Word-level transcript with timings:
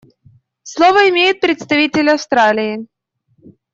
Слово 0.63 1.09
имеет 1.09 1.41
представитель 1.41 2.09
Австралии. 2.09 2.87